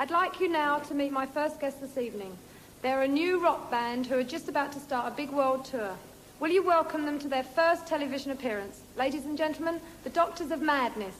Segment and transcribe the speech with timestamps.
[0.00, 2.34] I'd like you now to meet my first guest this evening.
[2.80, 5.94] They're a new rock band who are just about to start a big world tour.
[6.40, 8.80] Will you welcome them to their first television appearance?
[8.96, 11.14] Ladies and gentlemen, the Doctors of Madness.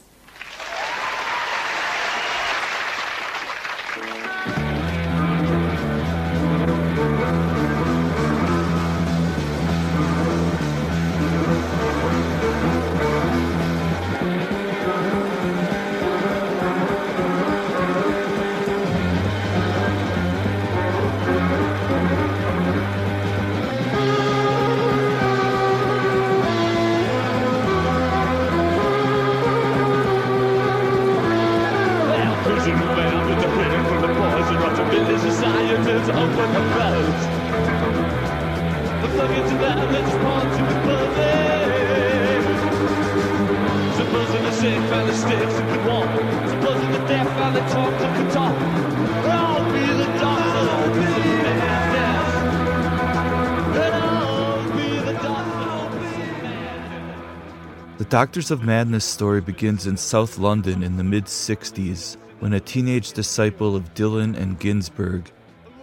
[58.11, 63.13] Doctors of Madness story begins in South London in the mid 60s when a teenage
[63.13, 65.31] disciple of Dylan and Ginsberg,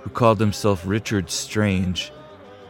[0.02, 2.12] who called himself Richard Strange,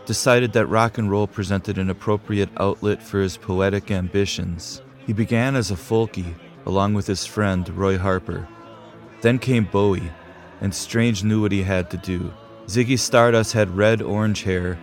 [0.06, 4.84] decided that rock and roll presented an appropriate outlet for his poetic ambitions.
[5.08, 6.36] He began as a folkie,
[6.68, 8.48] along with his friend Roy Harper.
[9.22, 10.12] Then came Bowie,
[10.62, 12.32] and Strange knew what he had to do.
[12.68, 14.78] Ziggy Stardust had red orange hair,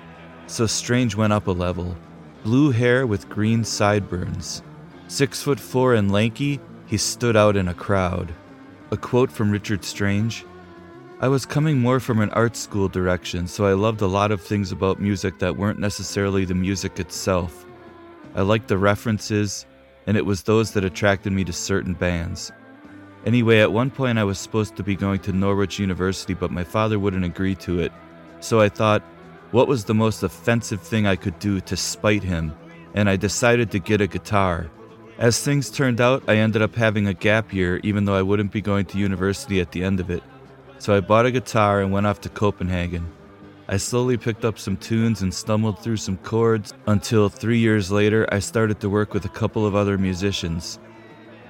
[0.48, 1.96] so Strange went up a level.
[2.44, 4.62] Blue hair with green sideburns.
[5.08, 8.34] Six foot four and lanky, he stood out in a crowd.
[8.90, 10.44] A quote from Richard Strange
[11.22, 14.42] I was coming more from an art school direction, so I loved a lot of
[14.42, 17.64] things about music that weren't necessarily the music itself.
[18.34, 19.64] I liked the references,
[20.06, 22.52] and it was those that attracted me to certain bands.
[23.24, 26.62] Anyway, at one point I was supposed to be going to Norwich University, but my
[26.62, 27.92] father wouldn't agree to it.
[28.40, 29.02] So I thought,
[29.54, 32.52] what was the most offensive thing I could do to spite him?
[32.92, 34.68] And I decided to get a guitar.
[35.16, 38.50] As things turned out, I ended up having a gap year, even though I wouldn't
[38.50, 40.24] be going to university at the end of it.
[40.78, 43.06] So I bought a guitar and went off to Copenhagen.
[43.68, 48.26] I slowly picked up some tunes and stumbled through some chords until three years later
[48.32, 50.80] I started to work with a couple of other musicians.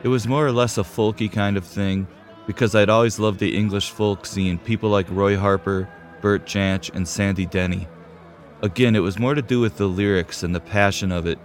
[0.02, 2.06] It was more or less a folky kind of thing
[2.46, 5.88] because I'd always loved the English folk scene, people like Roy Harper,
[6.20, 7.88] Bert Jansch, and Sandy Denny.
[8.64, 11.38] Again, it was more to do with the lyrics and the passion of it,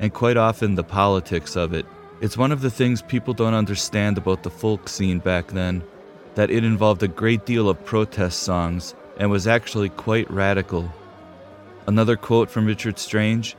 [0.00, 1.86] and quite often the politics of it.
[2.20, 5.82] It's one of the things people don't understand about the folk scene back then
[6.34, 10.92] that it involved a great deal of protest songs and was actually quite radical.
[11.86, 13.56] Another quote from Richard Strange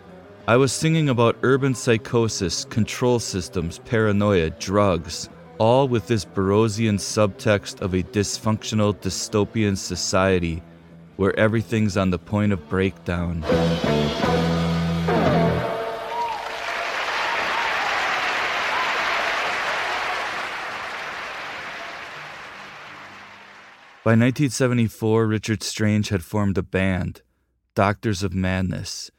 [0.47, 7.81] I was singing about urban psychosis, control systems, paranoia, drugs, all with this Burroughsian subtext
[7.81, 10.61] of a dysfunctional dystopian society
[11.19, 13.41] where everything's on the point of breakdown.
[24.01, 27.21] By 1974, Richard Strange had formed a band,
[27.75, 29.11] Doctors of Madness.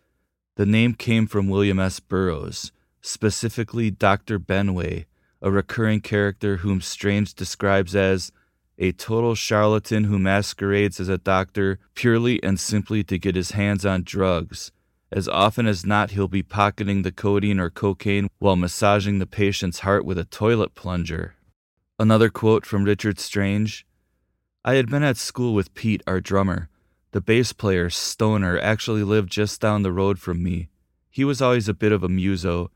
[0.57, 2.01] The name came from William S.
[2.01, 2.73] Burroughs,
[3.03, 4.39] specifically Dr.
[4.39, 5.05] Benway,
[5.43, 8.33] a recurring character whom Strange describes as
[8.81, 13.85] a total charlatan who masquerades as a doctor purely and simply to get his hands
[13.85, 14.73] on drugs.
[15.13, 19.81] As often as not, he'll be pocketing the codeine or cocaine while massaging the patient's
[19.81, 21.35] heart with a toilet plunger.
[21.99, 23.87] Another quote from Richard Strange
[24.65, 26.69] I had been at school with Pete, our drummer.
[27.13, 30.69] The bass player, Stoner, actually lived just down the road from me.
[31.11, 32.71] He was always a bit of a muso,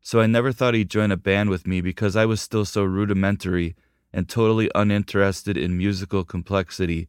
[0.00, 2.82] so I never thought he'd join a band with me because I was still so
[2.84, 3.74] rudimentary
[4.12, 7.08] and totally uninterested in musical complexity.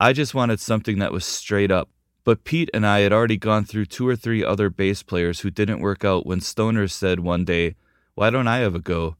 [0.00, 1.88] I just wanted something that was straight up.
[2.24, 5.50] But Pete and I had already gone through two or three other bass players who
[5.50, 7.74] didn't work out when Stoner said one day,
[8.14, 9.16] Why don't I have a go?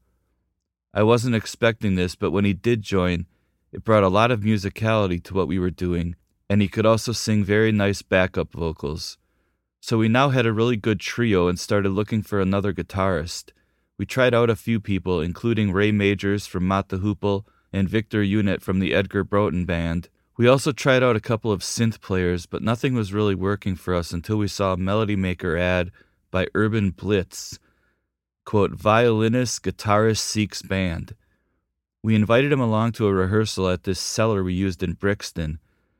[0.92, 3.24] I wasn't expecting this, but when he did join,
[3.72, 6.16] it brought a lot of musicality to what we were doing,
[6.50, 9.16] and he could also sing very nice backup vocals.
[9.80, 13.52] So we now had a really good trio and started looking for another guitarist.
[13.98, 18.22] We tried out a few people, including Ray Majors from Mott the Hoople and Victor
[18.22, 20.08] Unitt from the Edgar Broughton Band.
[20.36, 23.92] We also tried out a couple of synth players, but nothing was really working for
[23.94, 25.90] us until we saw a Melody Maker ad
[26.30, 27.58] by Urban Blitz.
[28.44, 31.16] Quote, violinist, guitarist seeks band.
[32.00, 35.58] We invited him along to a rehearsal at this cellar we used in Brixton.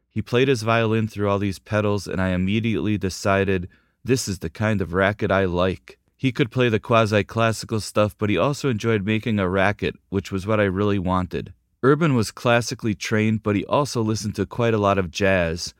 [0.09, 3.69] He played his violin through all these pedals, and I immediately decided
[4.05, 5.99] this is the kind of racket I like.
[6.21, 10.33] He could play the quasi classical stuff, but he also enjoyed making a racket, which
[10.33, 11.53] was what I really wanted.
[11.85, 15.75] Urban was classically trained, but he also listened to quite a lot of jazz.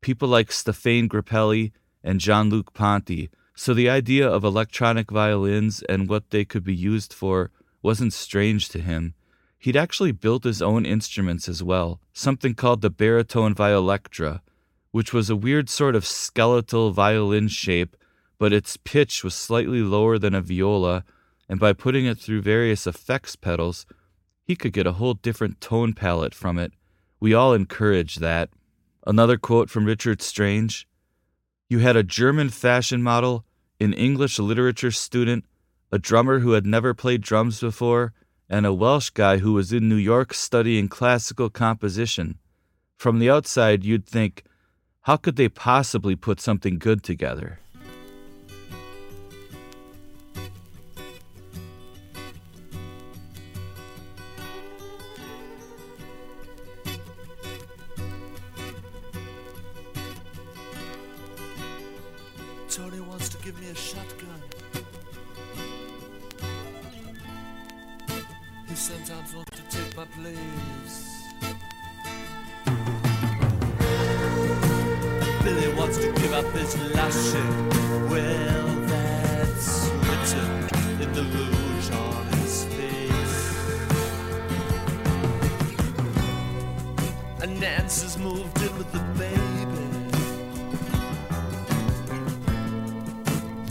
[0.00, 1.72] People like Stéphane Grappelli
[2.04, 6.74] and Jean Luc Ponty, so the idea of electronic violins and what they could be
[6.74, 7.50] used for
[7.82, 9.14] wasn't strange to him.
[9.58, 14.42] He'd actually built his own instruments as well, something called the baritone violectra,
[14.92, 17.96] which was a weird sort of skeletal violin shape
[18.42, 21.04] but its pitch was slightly lower than a viola,
[21.48, 23.86] and by putting it through various effects pedals,
[24.42, 26.72] he could get a whole different tone palette from it.
[27.20, 28.50] We all encourage that.
[29.06, 30.88] Another quote from Richard Strange
[31.68, 33.44] You had a German fashion model,
[33.78, 35.44] an English literature student,
[35.92, 38.12] a drummer who had never played drums before,
[38.48, 42.40] and a Welsh guy who was in New York studying classical composition.
[42.96, 44.42] From the outside, you'd think,
[45.02, 47.60] how could they possibly put something good together?
[76.32, 77.68] Give up his lashing.
[78.08, 80.48] Well, that's written
[81.02, 83.38] in the rouge on his face.
[87.42, 89.40] And Nancy's moved in with the baby.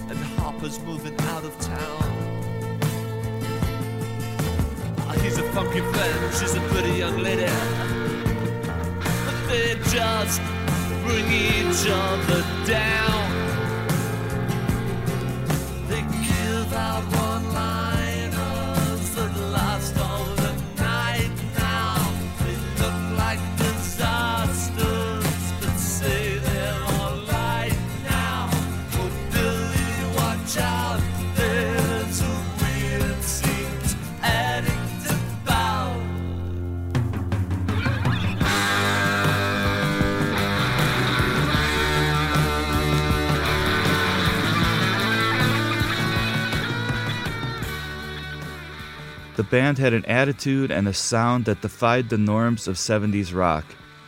[0.10, 2.10] And Harper's moving out of town.
[5.00, 7.52] Ah, He's a funky friend, she's a pretty young lady.
[9.26, 10.51] But they just
[11.12, 13.21] bring each other down.
[49.52, 53.66] Band had an attitude and a sound that defied the norms of 70s rock,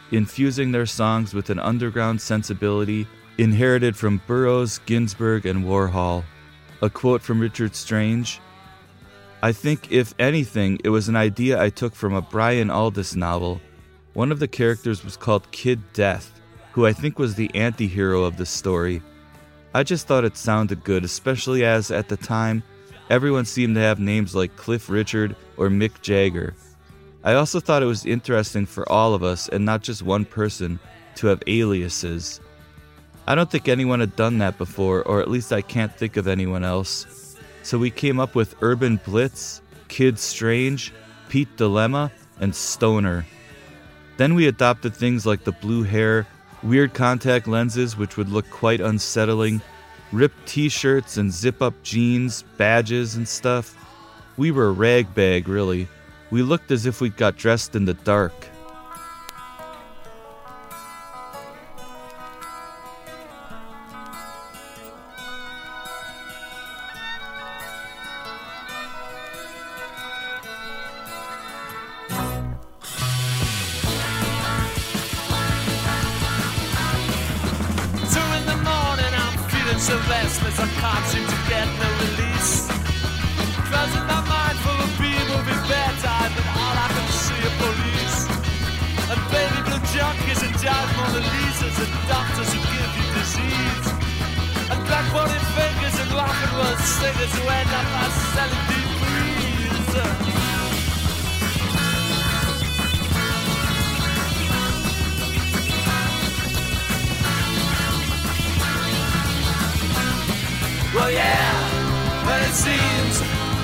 [0.09, 3.05] infusing their songs with an underground sensibility
[3.37, 6.23] inherited from Burroughs, Ginsberg, and Warhol.
[6.81, 8.39] A quote from Richard Strange
[9.43, 13.59] I think, if anything, it was an idea I took from a Brian Aldiss novel.
[14.13, 16.39] One of the characters was called Kid Death,
[16.71, 19.01] who I think was the anti hero of the story.
[19.73, 22.63] I just thought it sounded good, especially as, at the time,
[23.09, 26.53] everyone seemed to have names like Cliff Richard or Mick Jagger.
[27.23, 30.79] I also thought it was interesting for all of us, and not just one person,
[31.15, 32.41] to have aliases.
[33.27, 36.27] I don't think anyone had done that before, or at least I can't think of
[36.27, 37.37] anyone else.
[37.61, 40.91] So we came up with Urban Blitz, Kid Strange,
[41.29, 43.25] Pete Dilemma, and Stoner.
[44.17, 46.27] Then we adopted things like the blue hair,
[46.61, 49.61] weird contact lenses, which would look quite unsettling,
[50.13, 53.75] ripped t shirts and zip up jeans, badges, and stuff.
[54.37, 55.87] We were a rag bag, really.
[56.31, 58.33] We looked as if we'd got dressed in the dark.
[112.53, 113.19] It seems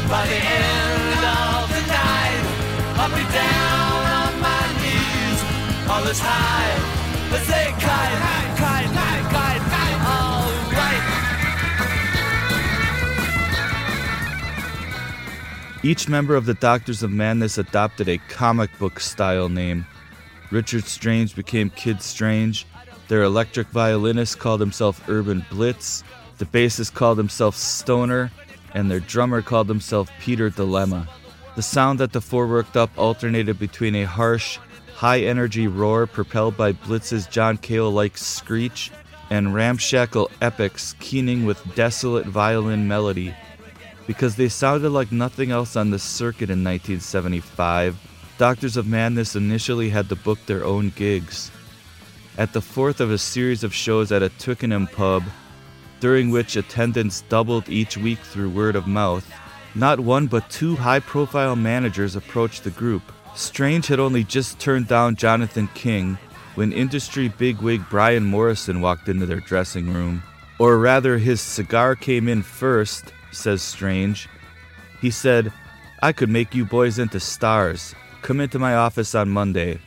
[0.10, 2.43] by the end of the night,
[2.98, 5.39] I'll be down on my knees,
[5.89, 7.69] all as high as they.
[15.81, 19.86] Each member of the Doctors of Madness adopted a comic book style name.
[20.51, 22.67] Richard Strange became Kid Strange.
[23.08, 26.03] Their electric violinist called himself Urban Blitz.
[26.38, 28.29] The bassist called himself Stoner,
[28.73, 31.07] and their drummer called himself Peter Dilemma.
[31.55, 34.59] The sound that the four worked up alternated between a harsh,
[34.95, 38.91] high energy roar propelled by Blitz's John Cale like screech
[39.29, 43.33] and ramshackle epics keening with desolate violin melody.
[44.07, 47.97] Because they sounded like nothing else on the circuit in 1975,
[48.38, 51.51] Doctors of Madness initially had to book their own gigs.
[52.38, 55.23] At the fourth of a series of shows at a Twickenham pub,
[55.99, 59.29] during which attendance doubled each week through word of mouth,
[59.75, 63.03] not one but two high profile managers approached the group.
[63.35, 66.17] Strange had only just turned down Jonathan King
[66.55, 70.23] when industry bigwig Brian Morrison walked into their dressing room.
[70.59, 74.27] Or rather, his cigar came in first, says Strange.
[74.99, 75.53] He said,
[76.01, 77.95] I could make you boys into stars.
[78.21, 79.79] Come into my office on Monday.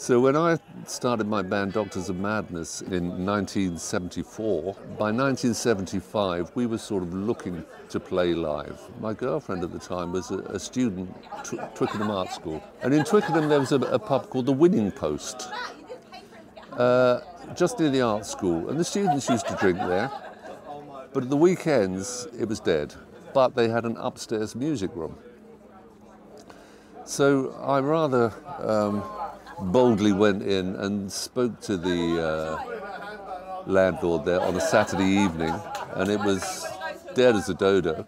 [0.00, 4.62] So when I started my band Doctors of Madness in 1974,
[4.96, 8.80] by 1975 we were sort of looking to play live.
[9.00, 12.62] My girlfriend at the time was a, a student at Twickenham Art School.
[12.80, 15.48] And in Twickenham there was a, a pub called the Winning Post,
[16.74, 17.18] uh,
[17.56, 18.68] just near the art school.
[18.70, 20.12] And the students used to drink there.
[21.12, 22.94] But at the weekends it was dead.
[23.34, 25.18] But they had an upstairs music room.
[27.04, 29.02] So I rather um,
[29.60, 35.54] boldly went in and spoke to the uh, landlord there on a Saturday evening,
[35.94, 36.66] and it was
[37.14, 38.06] dead as a dodo.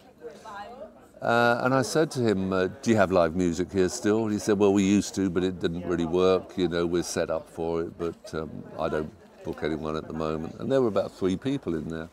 [1.21, 4.25] Uh, and I said to him, uh, Do you have live music here still?
[4.25, 6.57] And he said, Well, we used to, but it didn't really work.
[6.57, 9.13] You know, we're set up for it, but um, I don't
[9.45, 10.57] book anyone at the moment.
[10.61, 12.09] And there were about three people in there.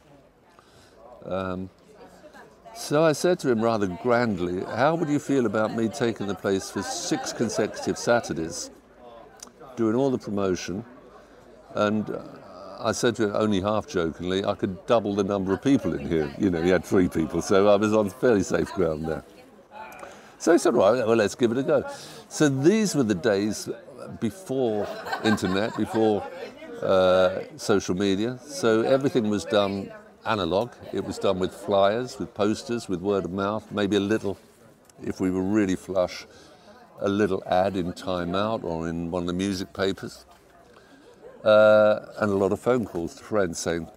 [1.25, 1.69] Um,
[2.75, 6.35] so I said to him rather grandly, How would you feel about me taking the
[6.35, 8.71] place for six consecutive Saturdays,
[9.77, 10.83] doing all the promotion?
[11.75, 12.23] And uh,
[12.79, 16.05] I said to him, only half jokingly, I could double the number of people in
[16.05, 16.29] here.
[16.37, 19.23] You know, he had three people, so I was on fairly safe ground there.
[20.39, 21.89] So he said, Right, well, let's give it a go.
[22.27, 23.69] So these were the days
[24.19, 24.87] before
[25.23, 26.27] internet, before
[26.81, 28.37] uh, social media.
[28.45, 29.91] So everything was done
[30.25, 30.71] analog.
[30.93, 34.37] It was done with flyers, with posters, with word of mouth, maybe a little,
[35.01, 36.27] if we were really flush,
[36.99, 40.25] a little ad in Time Out or in one of the music papers.
[41.43, 43.87] Uh, and a lot of phone calls to friends saying,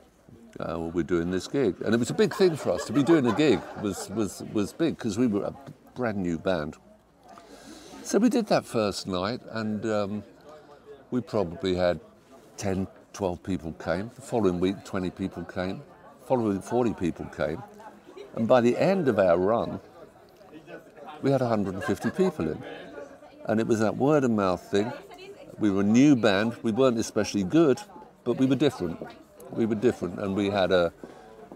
[0.61, 1.77] uh, well, we're doing this gig.
[1.85, 4.43] And it was a big thing for us to be doing a gig was, was,
[4.53, 5.55] was big because we were a
[5.95, 6.77] brand new band.
[8.03, 10.25] So we did that first night and um,
[11.11, 12.01] we probably had
[12.57, 14.11] 10, 12 people came.
[14.15, 15.83] The following week, 20 people came
[16.31, 17.61] following 40 people came.
[18.37, 19.81] And by the end of our run,
[21.23, 22.63] we had 150 people in.
[23.51, 24.93] And it was that word of mouth thing.
[25.59, 26.57] We were a new band.
[26.63, 27.81] We weren't especially good,
[28.23, 29.05] but we were different.
[29.51, 30.93] We were different, and we had a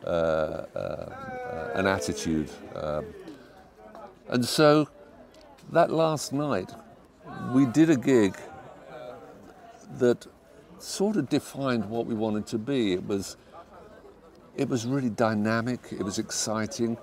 [0.04, 2.50] uh, uh, an attitude.
[2.74, 3.06] Um,
[4.28, 4.88] and so
[5.70, 6.72] that last night,
[7.52, 8.36] we did a gig
[9.98, 10.26] that
[10.80, 12.92] sort of defined what we wanted to be.
[12.92, 13.36] It was
[14.56, 16.98] it was really dynamic, it was exciting.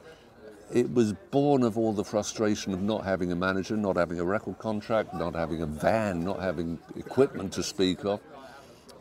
[0.73, 4.23] It was born of all the frustration of not having a manager, not having a
[4.23, 8.21] record contract, not having a van, not having equipment to speak of,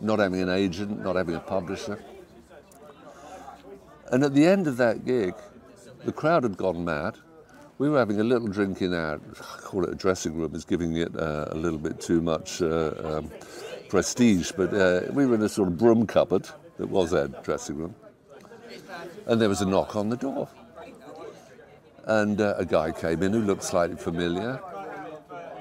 [0.01, 2.03] not having an agent, not having a publisher.
[4.11, 5.35] And at the end of that gig,
[6.05, 7.17] the crowd had gone mad.
[7.79, 10.65] We were having a little drink in our, I call it a dressing room, is
[10.65, 13.31] giving it uh, a little bit too much uh, um,
[13.89, 16.49] prestige, but uh, we were in a sort of broom cupboard
[16.79, 17.95] that was our dressing room
[19.27, 20.49] and there was a knock on the door.
[22.11, 24.61] And uh, a guy came in who looked slightly familiar,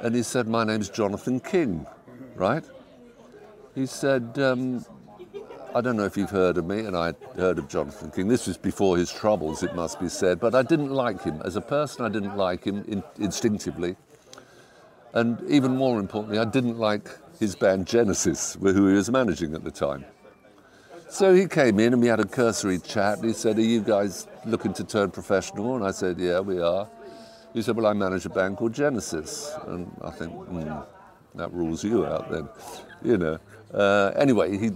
[0.01, 1.85] and he said, My name's Jonathan King,
[2.33, 2.63] right?
[3.75, 4.83] He said, um,
[5.75, 8.27] I don't know if you've heard of me, and I'd heard of Jonathan King.
[8.27, 11.39] This was before his troubles, it must be said, but I didn't like him.
[11.45, 13.95] As a person, I didn't like him in, instinctively.
[15.13, 19.63] And even more importantly, I didn't like his band Genesis, who he was managing at
[19.63, 20.03] the time.
[21.09, 23.17] So he came in and we had a cursory chat.
[23.17, 25.75] And he said, Are you guys looking to turn professional?
[25.75, 26.87] And I said, Yeah, we are.
[27.53, 29.51] He said, Well, I manage a band called Genesis.
[29.65, 30.71] And I think, hmm,
[31.35, 32.47] that rules you out then,
[33.01, 33.39] you know.
[33.73, 34.71] Uh, anyway, he,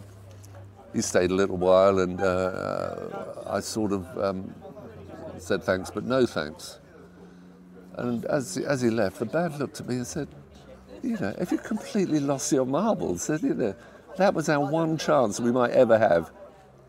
[0.93, 2.95] he stayed a little while and uh,
[3.47, 4.53] I sort of um,
[5.37, 6.79] said thanks, but no thanks.
[7.95, 10.27] And as, as he left, the band looked at me and said,
[11.03, 13.21] You know, have you completely lost your marbles?
[13.23, 13.75] Said, you know,
[14.17, 16.31] that was our one chance we might ever have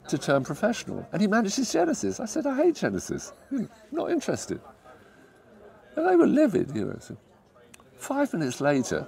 [0.08, 1.06] to turn professional.
[1.12, 2.20] And he manages Genesis.
[2.20, 3.32] I said, I hate Genesis.
[3.48, 4.60] Hmm, not interested.
[5.96, 6.96] And they were livid, you know.
[7.00, 7.16] So
[7.96, 9.06] five minutes later,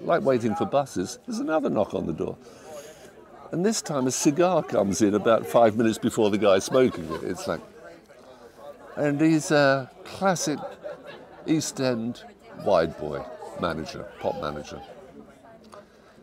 [0.00, 2.36] like waiting for buses, there's another knock on the door.
[3.52, 7.22] And this time a cigar comes in about five minutes before the guy smoking it.
[7.22, 7.60] It's like,
[8.96, 10.58] and he's a classic
[11.46, 12.22] East End
[12.64, 13.24] wide boy
[13.60, 14.82] manager, pop manager.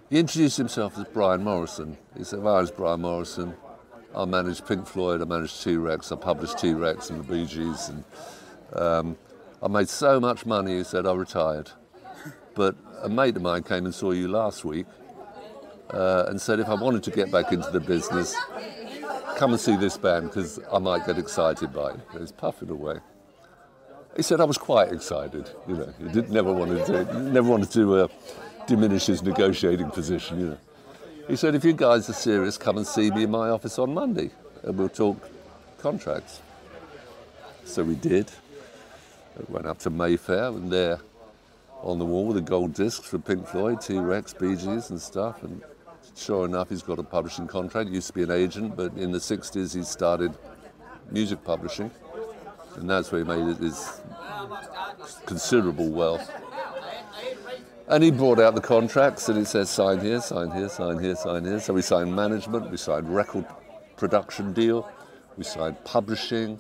[0.10, 1.98] He introduced himself as Brian Morrison.
[2.16, 3.56] He said, I was Brian Morrison.
[4.16, 7.90] I managed Pink Floyd, I managed T-Rex, I published T-Rex and the Bee Gees.
[7.90, 8.04] And,
[8.74, 9.18] um,
[9.62, 11.72] I made so much money, he said, I retired.
[12.54, 14.86] But a mate of mine came and saw you last week
[15.90, 18.36] uh, and said if I wanted to get back into the business,
[19.38, 22.00] come and see this band because I might get excited by it.
[22.18, 23.00] He's puffing away.
[24.16, 25.50] He said I was quite excited.
[25.68, 28.08] You know, he did, never wanted to never wanted to uh,
[28.68, 30.40] diminish his negotiating position.
[30.40, 30.58] You know,
[31.28, 33.94] he said if you guys are serious, come and see me in my office on
[33.94, 34.32] Monday,
[34.64, 35.18] and we'll talk
[35.80, 36.42] contracts.
[37.64, 38.32] So we did.
[39.38, 41.00] We went up to Mayfair, and there
[41.82, 45.44] on the wall the gold discs for Pink Floyd, T-Rex, Bee Gees, and stuff.
[45.44, 45.62] And
[46.16, 47.90] sure enough, he's got a publishing contract.
[47.90, 50.34] He used to be an agent, but in the 60s he started
[51.12, 51.92] music publishing,
[52.76, 54.02] and that's where he made his
[55.26, 56.32] considerable wealth.
[57.88, 61.16] And he brought out the contracts, and it says sign here, sign here, sign here,
[61.16, 61.60] sign here.
[61.60, 63.46] So we signed management, we signed record
[63.96, 64.90] production deal,
[65.38, 66.60] we signed publishing.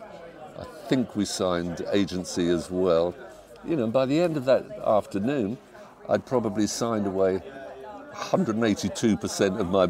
[0.59, 3.15] I think we signed agency as well.
[3.65, 5.57] You know, by the end of that afternoon,
[6.07, 7.41] I'd probably signed away
[8.13, 9.87] 182% of my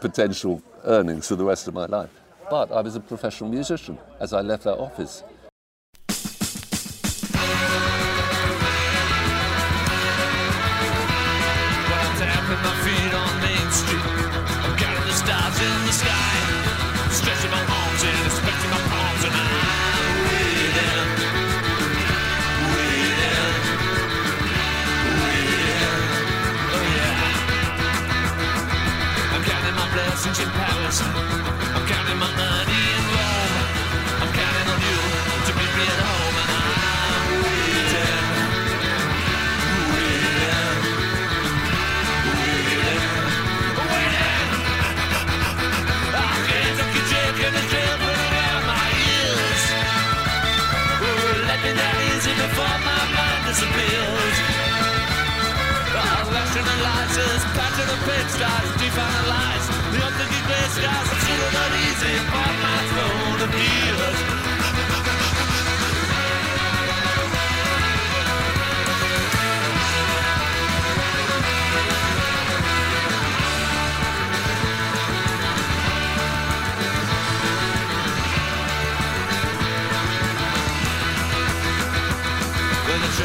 [0.00, 2.10] potential earnings for the rest of my life.
[2.48, 5.22] But I was a professional musician as I left that office.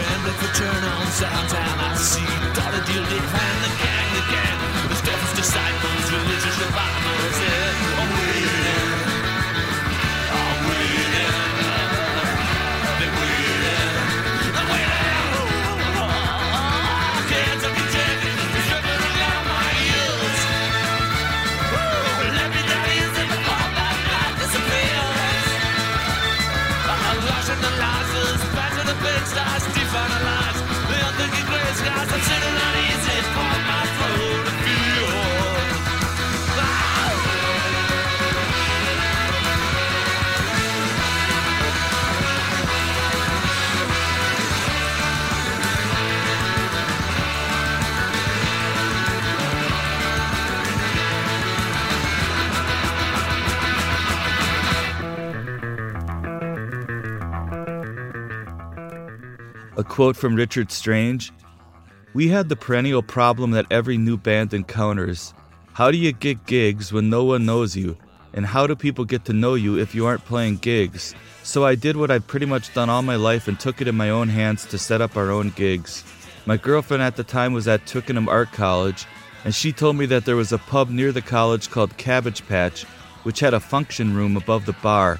[0.01, 2.25] The trembling for turn on downtown, I see
[2.57, 4.57] Dollar Deal and the gang, the gang.
[4.89, 7.37] The Stephens disciples, religious revivals.
[7.37, 8.20] Yeah,
[59.91, 61.33] quote from Richard Strange
[62.13, 65.33] We had the perennial problem that every new band encounters.
[65.73, 67.97] How do you get gigs when no one knows you?
[68.33, 71.13] And how do people get to know you if you aren't playing gigs?
[71.43, 73.97] So I did what I've pretty much done all my life and took it in
[73.97, 76.05] my own hands to set up our own gigs.
[76.45, 79.05] My girlfriend at the time was at Twickenham Art College,
[79.43, 82.83] and she told me that there was a pub near the college called Cabbage Patch,
[83.23, 85.19] which had a function room above the bar.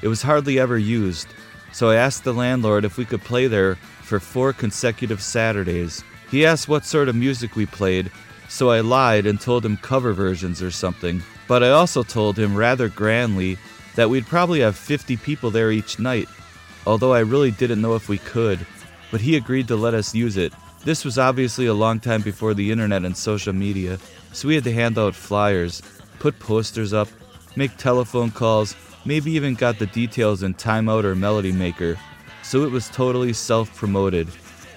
[0.00, 1.26] It was hardly ever used,
[1.72, 6.04] so I asked the landlord if we could play there for four consecutive Saturdays.
[6.30, 8.10] He asked what sort of music we played,
[8.48, 11.22] so I lied and told him cover versions or something.
[11.48, 13.58] But I also told him rather grandly
[13.94, 16.28] that we'd probably have 50 people there each night,
[16.86, 18.66] although I really didn't know if we could,
[19.10, 20.52] but he agreed to let us use it.
[20.84, 23.98] This was obviously a long time before the internet and social media,
[24.32, 25.82] so we had to hand out flyers,
[26.18, 27.08] put posters up,
[27.54, 31.98] make telephone calls, maybe even got the details in Time Out or Melody Maker,
[32.52, 34.28] so it was totally self promoted.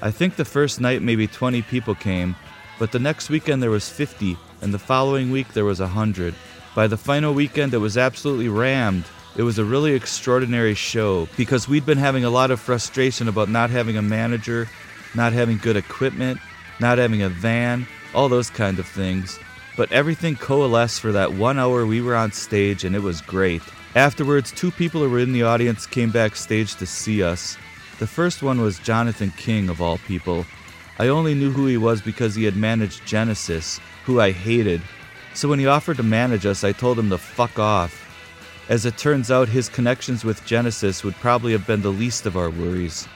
[0.01, 2.33] I think the first night maybe 20 people came,
[2.79, 6.33] but the next weekend there was 50, and the following week there was 100.
[6.73, 9.03] By the final weekend, it was absolutely rammed.
[9.35, 13.49] It was a really extraordinary show because we'd been having a lot of frustration about
[13.49, 14.69] not having a manager,
[15.13, 16.39] not having good equipment,
[16.79, 19.37] not having a van, all those kind of things.
[19.75, 23.61] But everything coalesced for that one hour we were on stage, and it was great.
[23.95, 27.57] Afterwards, two people who were in the audience came backstage to see us.
[27.97, 30.45] The first one was Jonathan King, of all people.
[30.99, 34.81] I only knew who he was because he had managed Genesis, who I hated.
[35.33, 38.01] So when he offered to manage us, I told him to fuck off.
[38.67, 42.35] As it turns out, his connections with Genesis would probably have been the least of
[42.35, 43.07] our worries.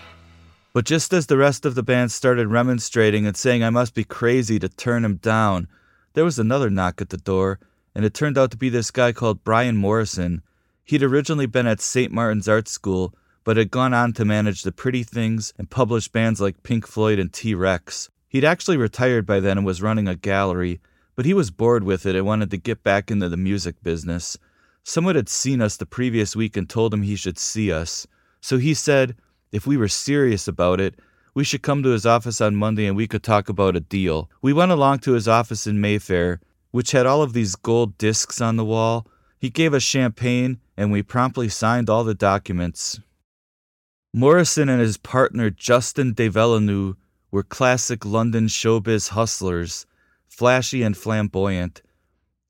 [0.74, 4.04] But just as the rest of the band started remonstrating and saying I must be
[4.04, 5.68] crazy to turn him down,
[6.14, 7.60] there was another knock at the door,
[7.96, 10.42] and it turned out to be this guy called Brian Morrison.
[10.86, 12.12] He'd originally been at St.
[12.12, 13.14] Martin's Art School,
[13.44, 17.20] but had gone on to manage the Pretty Things and publish bands like Pink Floyd
[17.20, 18.10] and T Rex.
[18.28, 20.80] He'd actually retired by then and was running a gallery,
[21.16, 24.38] but he was bored with it and wanted to get back into the music business.
[24.84, 28.08] Someone had seen us the previous week and told him he should see us.
[28.42, 29.16] So he said,
[29.52, 31.00] if we were serious about it,
[31.34, 34.30] we should come to his office on Monday and we could talk about a deal.
[34.42, 36.40] We went along to his office in Mayfair,
[36.72, 39.08] which had all of these gold discs on the wall.
[39.40, 43.00] He gave us champagne, and we promptly signed all the documents.
[44.14, 46.96] Morrison and his partner Justin de Villeneuve
[47.30, 49.86] were classic London showbiz hustlers,
[50.28, 51.84] flashy and flamboyant.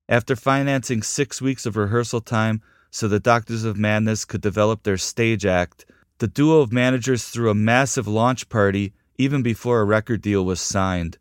[0.08, 4.98] After financing six weeks of rehearsal time so the Doctors of Madness could develop their
[4.98, 5.86] stage act,
[6.20, 10.62] the duo of managers threw a massive launch party even before a record deal was
[10.62, 11.18] signed.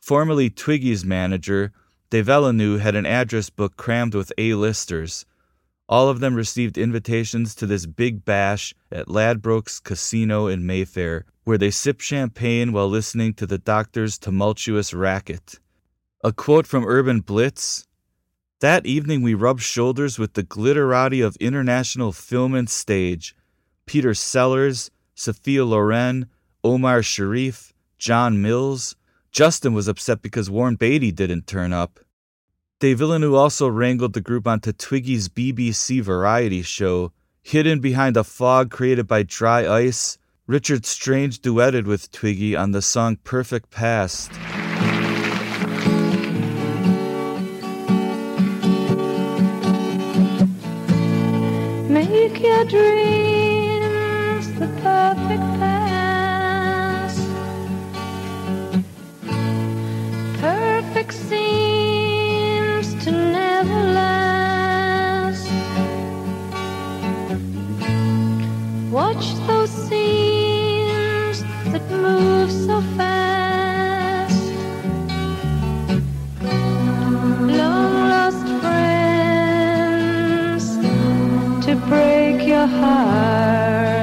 [0.00, 1.72] Formerly Twiggy's manager,
[2.10, 5.26] De Villeneuve had an address book crammed with A-listers.
[5.90, 11.58] All of them received invitations to this big bash at Ladbrokes Casino in Mayfair, where
[11.58, 15.58] they sipped champagne while listening to the doctor's tumultuous racket.
[16.22, 17.88] A quote from Urban Blitz
[18.60, 23.34] That evening we rubbed shoulders with the glitterati of international film and stage
[23.84, 26.26] Peter Sellers, Sophia Loren,
[26.62, 28.94] Omar Sharif, John Mills.
[29.32, 31.98] Justin was upset because Warren Beatty didn't turn up.
[32.80, 37.12] De Villeneuve also wrangled the group onto Twiggy's BBC variety show.
[37.42, 40.16] Hidden behind a fog created by dry ice,
[40.46, 44.32] Richard Strange duetted with Twiggy on the song Perfect Past.
[51.90, 57.20] Make your dreams the perfect past.
[60.40, 61.89] Perfect seems
[63.04, 65.48] to never last.
[68.90, 74.52] Watch those scenes that move so fast.
[77.60, 80.64] Long lost friends
[81.64, 83.99] to break your heart.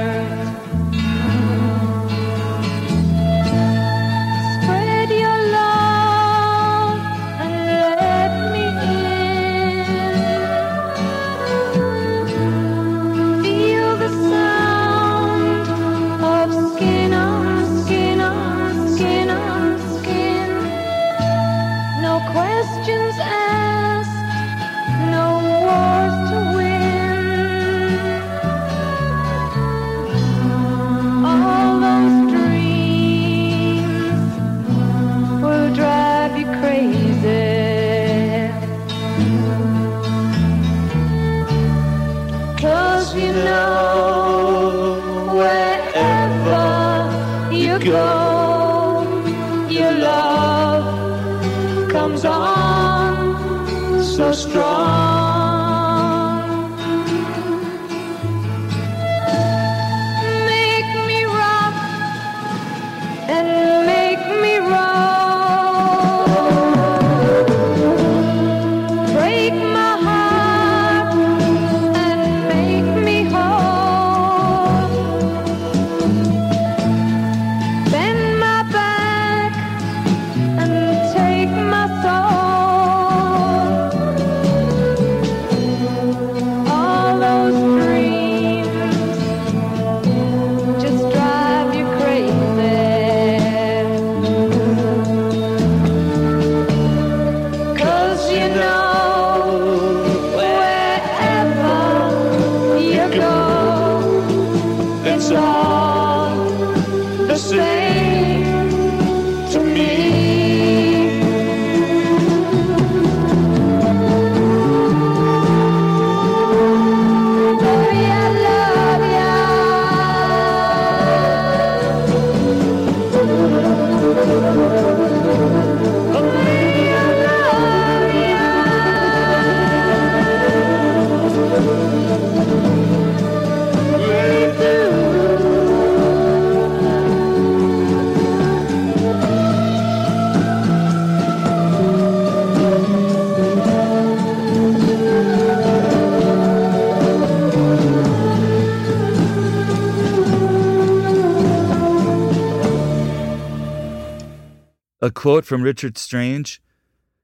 [155.28, 156.62] Quote from Richard Strange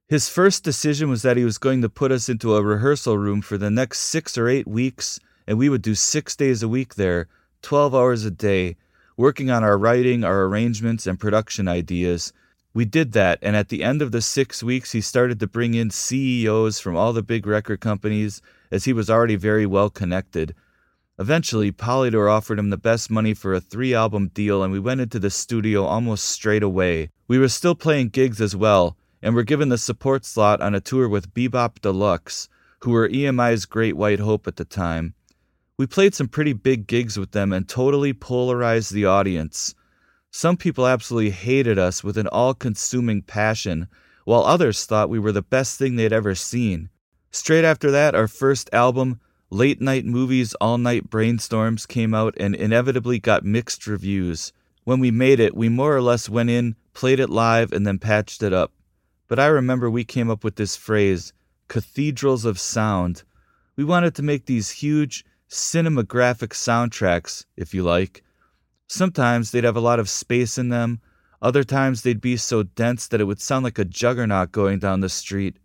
[0.08, 3.40] His first decision was that he was going to put us into a rehearsal room
[3.40, 6.96] for the next six or eight weeks, and we would do six days a week
[6.96, 7.28] there,
[7.62, 8.76] 12 hours a day,
[9.16, 12.34] working on our writing, our arrangements, and production ideas.
[12.74, 15.72] We did that, and at the end of the six weeks, he started to bring
[15.72, 20.54] in CEOs from all the big record companies, as he was already very well connected.
[21.16, 25.00] Eventually, Polydor offered him the best money for a three album deal, and we went
[25.00, 27.10] into the studio almost straight away.
[27.28, 30.80] We were still playing gigs as well, and were given the support slot on a
[30.80, 32.48] tour with Bebop Deluxe,
[32.80, 35.14] who were EMI's Great White Hope at the time.
[35.78, 39.74] We played some pretty big gigs with them and totally polarized the audience.
[40.32, 43.86] Some people absolutely hated us with an all consuming passion,
[44.24, 46.90] while others thought we were the best thing they'd ever seen.
[47.30, 49.20] Straight after that, our first album,
[49.54, 54.52] Late Night Movies, All Night Brainstorms came out and inevitably got mixed reviews.
[54.82, 58.00] When we made it, we more or less went in, played it live, and then
[58.00, 58.72] patched it up.
[59.28, 61.32] But I remember we came up with this phrase,
[61.68, 63.22] cathedrals of sound.
[63.76, 68.24] We wanted to make these huge, cinematographic soundtracks, if you like.
[68.88, 71.00] Sometimes they'd have a lot of space in them,
[71.40, 74.98] other times they'd be so dense that it would sound like a juggernaut going down
[74.98, 75.60] the street.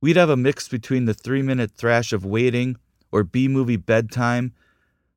[0.00, 2.76] We'd have a mix between the three minute thrash of waiting
[3.10, 4.52] or B movie bedtime,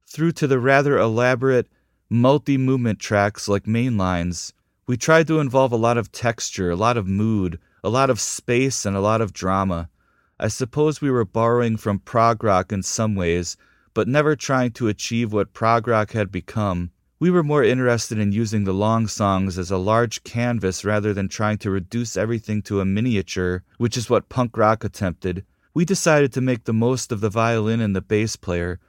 [0.06, 1.68] through to the rather elaborate
[2.10, 4.54] multi movement tracks like mainlines.
[4.86, 8.20] We tried to involve a lot of texture, a lot of mood, a lot of
[8.20, 9.90] space, and a lot of drama.
[10.40, 13.56] I suppose we were borrowing from prog rock in some ways,
[13.94, 16.92] but never trying to achieve what prog rock had become.
[17.20, 21.30] We were more interested in using the long songs as a large canvas rather than
[21.30, 26.34] trying to reduce everything to a miniature, which is what punk rock attempted we decided
[26.34, 28.80] to make the most of the violin and the bass player,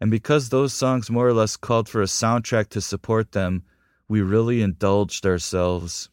[0.00, 3.62] and because those songs more or less called for a soundtrack to support them,
[4.08, 6.08] we really indulged ourselves.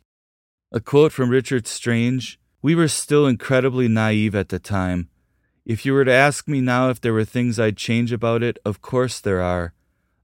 [0.72, 5.10] A quote from Richard Strange We were still incredibly naive at the time.
[5.66, 8.60] If you were to ask me now if there were things I'd change about it,
[8.66, 9.74] of course there are.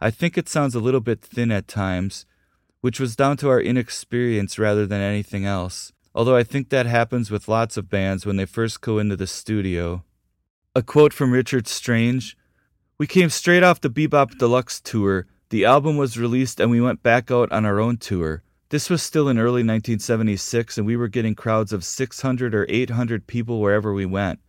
[0.01, 2.25] I think it sounds a little bit thin at times,
[2.81, 7.31] which was down to our inexperience rather than anything else although I think that happens
[7.31, 10.03] with lots of bands when they first go into the studio.
[10.75, 12.37] A quote from Richard Strange
[12.97, 15.27] We came straight off the Bebop Deluxe tour.
[15.49, 18.43] The album was released and we went back out on our own tour.
[18.73, 23.27] This was still in early 1976, and we were getting crowds of 600 or 800
[23.27, 24.39] people wherever we went.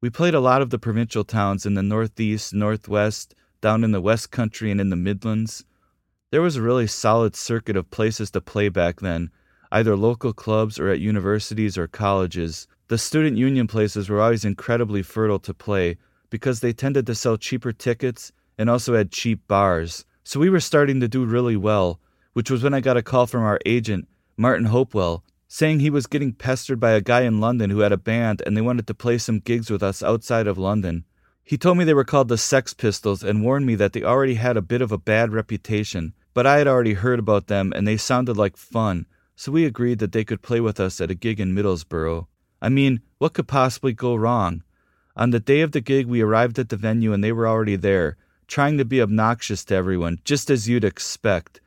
[0.00, 4.00] We played a lot of the provincial towns in the Northeast, Northwest, down in the
[4.00, 5.64] West Country, and in the Midlands.
[6.32, 9.30] There was a really solid circuit of places to play back then,
[9.74, 12.68] either local clubs or at universities or colleges.
[12.86, 15.96] The student union places were always incredibly fertile to play
[16.30, 20.04] because they tended to sell cheaper tickets and also had cheap bars.
[20.22, 21.98] So we were starting to do really well,
[22.34, 24.06] which was when I got a call from our agent,
[24.36, 27.96] Martin Hopewell, saying he was getting pestered by a guy in London who had a
[27.96, 31.04] band and they wanted to play some gigs with us outside of London.
[31.42, 34.34] He told me they were called the Sex Pistols and warned me that they already
[34.34, 37.88] had a bit of a bad reputation, but I had already heard about them and
[37.88, 41.14] they sounded like fun, so we agreed that they could play with us at a
[41.14, 42.26] gig in Middlesbrough.
[42.62, 44.62] I mean, what could possibly go wrong?
[45.16, 47.76] On the day of the gig, we arrived at the venue and they were already
[47.76, 48.16] there,
[48.46, 51.60] trying to be obnoxious to everyone, just as you'd expect.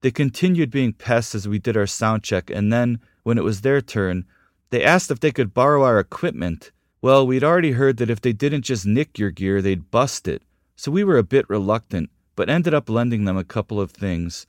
[0.00, 3.60] They continued being pests as we did our sound check, and then, when it was
[3.60, 4.26] their turn,
[4.70, 6.72] they asked if they could borrow our equipment.
[7.00, 10.42] Well, we'd already heard that if they didn't just nick your gear, they'd bust it,
[10.76, 14.46] so we were a bit reluctant, but ended up lending them a couple of things.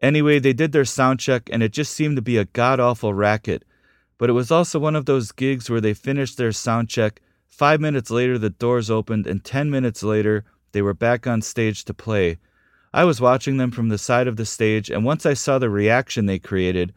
[0.00, 3.12] Anyway, they did their sound check and it just seemed to be a god awful
[3.12, 3.64] racket.
[4.18, 7.80] But it was also one of those gigs where they finished their sound check, five
[7.80, 11.94] minutes later the doors opened, and ten minutes later they were back on stage to
[11.94, 12.38] play.
[12.92, 15.70] I was watching them from the side of the stage, and once I saw the
[15.70, 16.92] reaction they created,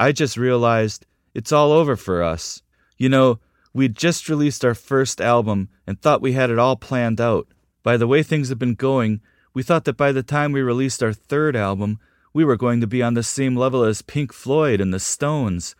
[0.00, 2.62] I just realized it's all over for us.
[2.98, 3.38] You know,
[3.72, 7.46] we'd just released our first album and thought we had it all planned out.
[7.82, 9.20] By the way things had been going,
[9.54, 12.00] we thought that by the time we released our third album,
[12.36, 15.74] we were going to be on the same level as Pink Floyd and the Stones.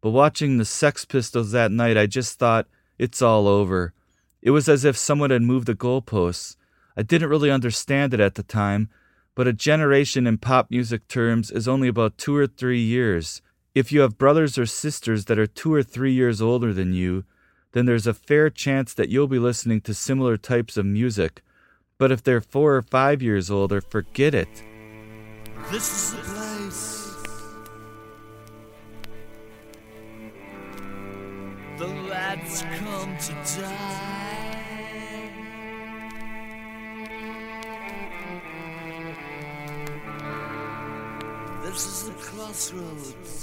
[0.00, 2.66] But watching the Sex Pistols that night, I just thought,
[2.98, 3.92] it's all over.
[4.40, 6.56] It was as if someone had moved the goalposts.
[6.96, 8.88] I didn't really understand it at the time,
[9.34, 13.42] but a generation in pop music terms is only about two or three years.
[13.74, 17.24] If you have brothers or sisters that are two or three years older than you,
[17.72, 21.42] then there's a fair chance that you'll be listening to similar types of music.
[21.98, 24.62] But if they're four or five years older, forget it.
[25.70, 27.14] This is the place.
[31.76, 34.48] The lads come to die.
[41.62, 43.37] This is the crossroads.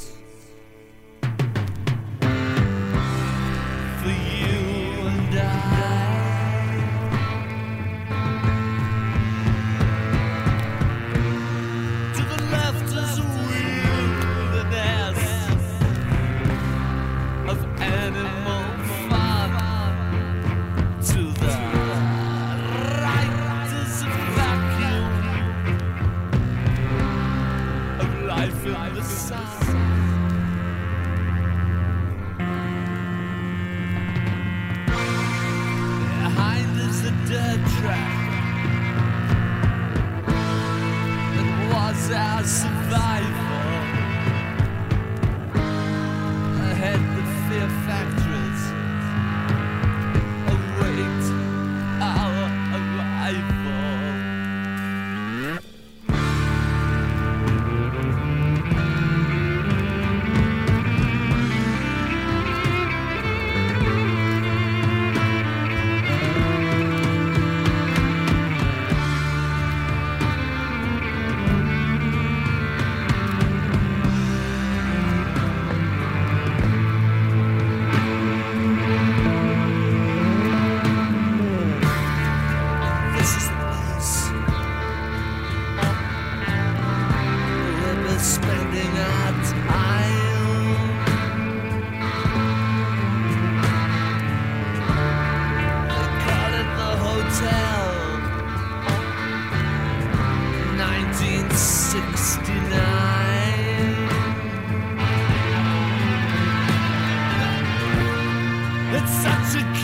[108.98, 109.75] It's such a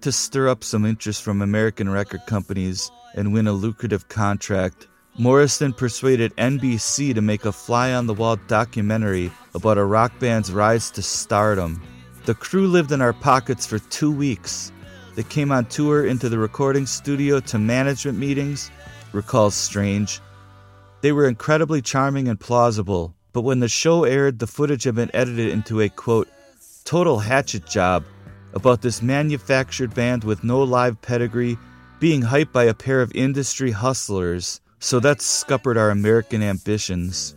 [0.00, 4.86] To stir up some interest from American record companies and win a lucrative contract,
[5.18, 10.52] Morrison persuaded NBC to make a fly on the wall documentary about a rock band's
[10.52, 11.82] rise to stardom.
[12.24, 14.72] The crew lived in our pockets for two weeks.
[15.14, 18.70] They came on tour into the recording studio to management meetings,
[19.12, 20.20] recalls Strange.
[21.02, 25.10] They were incredibly charming and plausible, but when the show aired, the footage had been
[25.14, 26.28] edited into a quote,
[26.84, 28.04] total hatchet job
[28.54, 31.58] about this manufactured band with no live pedigree
[32.00, 37.34] being hyped by a pair of industry hustlers, so that scuppered our American ambitions.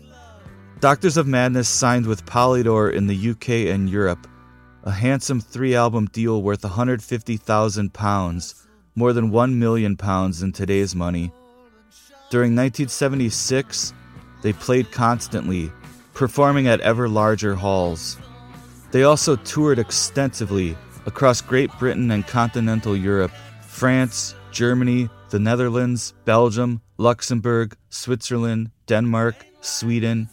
[0.80, 4.28] Doctors of Madness signed with Polydor in the UK and Europe,
[4.84, 8.66] a handsome three album deal worth £150,000,
[8.96, 9.98] more than £1 million
[10.42, 11.32] in today's money.
[12.30, 13.94] During 1976,
[14.44, 15.72] they played constantly,
[16.14, 18.18] performing at ever larger halls.
[18.92, 20.78] They also toured extensively
[21.08, 23.32] across Great Britain and continental Europe,
[23.62, 30.30] France, Germany, the Netherlands, Belgium, Luxembourg, Switzerland, Denmark, Sweden.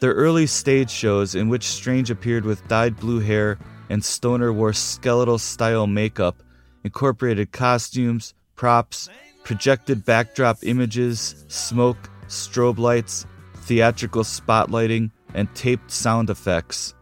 [0.00, 4.72] Their early stage shows, in which Strange appeared with dyed blue hair and Stoner wore
[4.72, 6.42] skeletal style makeup,
[6.82, 9.08] incorporated costumes, props,
[9.44, 16.94] projected backdrop images, smoke, strobe lights, theatrical spotlighting, and taped sound effects.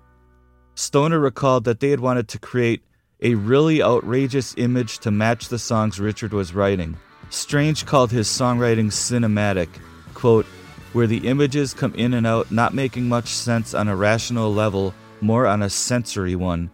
[0.80, 2.82] Stoner recalled that they had wanted to create
[3.20, 6.96] a really outrageous image to match the songs Richard was writing.
[7.28, 9.68] Strange called his songwriting cinematic,
[10.14, 10.46] quote,
[10.94, 14.94] where the images come in and out, not making much sense on a rational level,
[15.20, 16.70] more on a sensory one.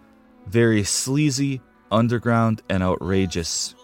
[0.46, 3.74] Very sleazy, underground, and outrageous.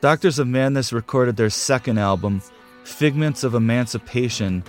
[0.00, 2.42] Doctors of Madness recorded their second album,
[2.84, 4.62] Figments of Emancipation,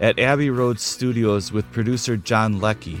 [0.00, 3.00] at Abbey Road Studios with producer John Leckie.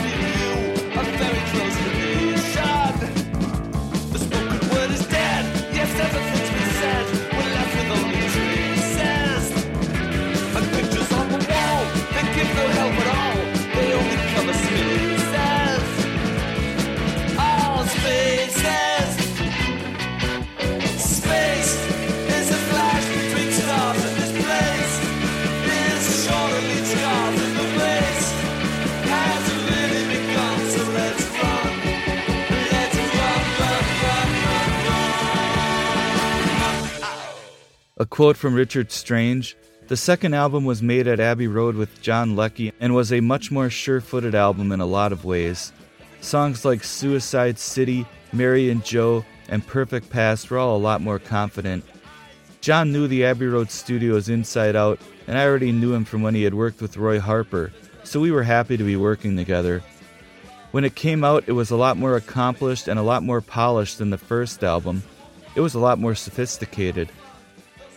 [38.11, 39.55] quote from Richard Strange
[39.87, 43.51] The second album was made at Abbey Road with John Leckie and was a much
[43.51, 45.71] more sure footed album in a lot of ways.
[46.19, 51.19] Songs like Suicide City, Mary and Joe, and Perfect Past were all a lot more
[51.19, 51.85] confident.
[52.59, 56.35] John knew the Abbey Road studios inside out, and I already knew him from when
[56.35, 57.71] he had worked with Roy Harper,
[58.03, 59.81] so we were happy to be working together.
[60.71, 63.99] When it came out, it was a lot more accomplished and a lot more polished
[63.99, 65.01] than the first album.
[65.55, 67.09] It was a lot more sophisticated.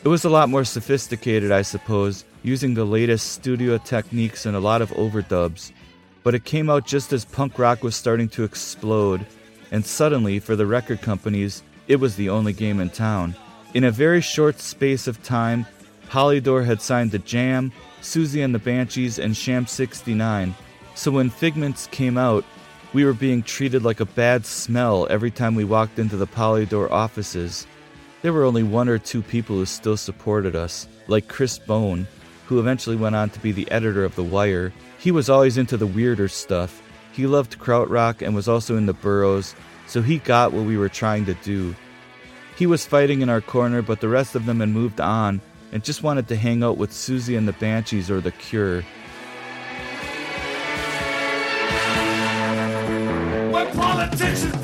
[0.04, 4.60] It was a lot more sophisticated, I suppose, using the latest studio techniques and a
[4.60, 5.72] lot of overdubs.
[6.22, 9.24] But it came out just as punk rock was starting to explode,
[9.70, 13.34] and suddenly, for the record companies, it was the only game in town.
[13.72, 15.64] In a very short space of time,
[16.10, 20.54] Polydor had signed The Jam, Siouxsie and the Banshees, and Sham 69.
[20.94, 22.44] So when Figments came out,
[22.92, 26.90] we were being treated like a bad smell every time we walked into the Polydor
[26.90, 27.66] offices.
[28.24, 32.06] There were only one or two people who still supported us, like Chris Bohn,
[32.46, 34.72] who eventually went on to be the editor of The Wire.
[34.98, 36.82] He was always into the weirder stuff.
[37.12, 39.54] He loved krautrock and was also in the Burroughs,
[39.86, 41.76] so he got what we were trying to do.
[42.56, 45.84] He was fighting in our corner, but the rest of them had moved on and
[45.84, 48.80] just wanted to hang out with Siouxsie and the Banshees or The Cure.
[53.50, 54.63] When politicians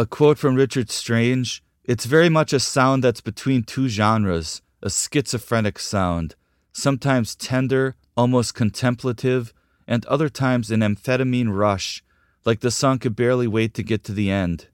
[0.00, 4.90] A quote from Richard Strange It's very much a sound that's between two genres, a
[4.90, 6.36] schizophrenic sound,
[6.72, 9.52] sometimes tender, almost contemplative,
[9.88, 12.04] and other times an amphetamine rush,
[12.44, 14.68] like the song could barely wait to get to the end.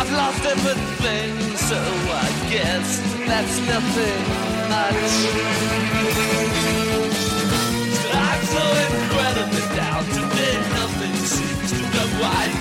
[0.00, 4.22] I've lost everything, so I guess that's nothing
[4.70, 5.12] much.
[8.14, 10.04] I'm so incredibly down
[10.78, 11.78] nothing seems to
[12.22, 12.54] right.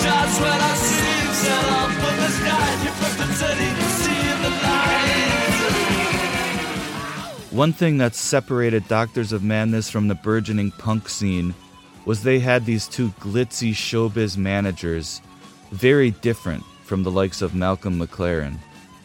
[0.00, 0.74] Just when I
[1.44, 3.68] set up in the sky, he flipped and said he
[4.00, 5.04] see the light.
[7.52, 11.54] One thing that separated Doctors of Madness from the burgeoning punk scene
[12.06, 15.20] was they had these two glitzy showbiz managers,
[15.74, 18.58] very different from the likes of Malcolm McLaren.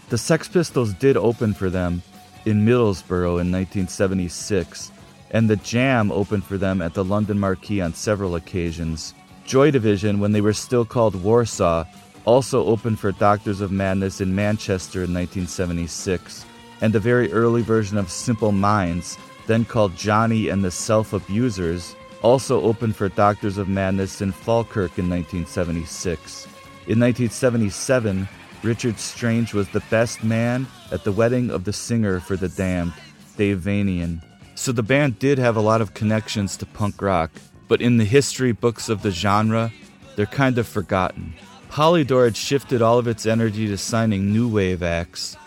[0.09, 2.03] The Sex Pistols did open for them
[2.45, 4.91] in Middlesbrough in 1976,
[5.31, 9.15] and the Jam opened for them at the London Marquee on several occasions.
[9.45, 11.85] Joy Division, when they were still called Warsaw,
[12.25, 16.45] also opened for Doctors of Madness in Manchester in 1976,
[16.81, 19.17] and the very early version of Simple Minds,
[19.47, 24.99] then called Johnny and the Self Abusers, also opened for Doctors of Madness in Falkirk
[24.99, 26.47] in 1976.
[26.89, 28.27] In 1977,
[28.63, 32.93] Richard Strange was the best man at the wedding of the singer for The Damned,
[33.37, 34.23] Dave Vanian.
[34.55, 37.29] So the band did have a lot of connections to punk rock,
[37.67, 39.71] but in the history books of the genre,
[40.15, 41.35] they're kind of forgotten.
[41.69, 45.37] Polydor had shifted all of its energy to signing new wave acts,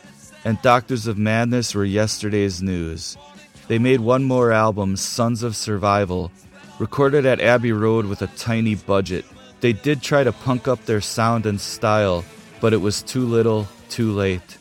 [0.44, 3.16] and Doctors of Madness were yesterday's news.
[3.66, 6.30] They made one more album, Sons of Survival,
[6.78, 9.24] recorded at Abbey Road with a tiny budget.
[9.62, 12.24] They did try to punk up their sound and style,
[12.60, 14.58] but it was too little, too late.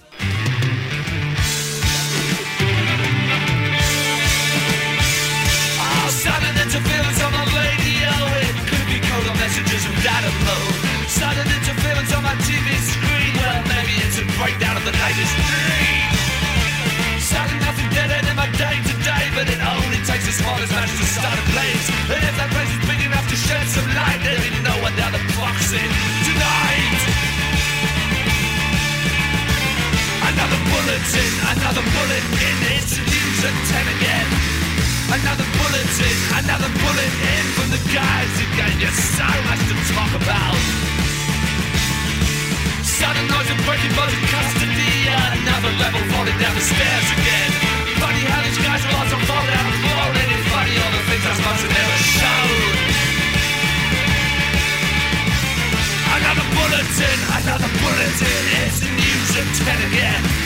[32.29, 32.81] Bullet in.
[33.01, 34.27] News at 10 again.
[35.11, 40.11] Another bulletin, another bullet in from the guys who gave you so much to talk
[40.15, 40.59] about.
[42.85, 45.09] Sudden noise of breaking bones in custody.
[45.09, 47.51] Another level falling down the stairs again.
[47.99, 50.05] Funny how these guys will also fall down the floor.
[50.15, 52.43] And it's funny all the things I'm supposed to never show.
[56.11, 60.40] Another bulletin, another bulletin, it's the news at 10 again.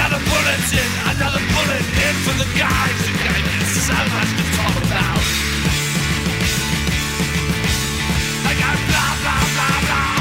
[0.00, 5.20] Another bulletin, another bullet in for the guys who gave so much to talk about.
[8.48, 10.16] Go blah, blah, blah, blah.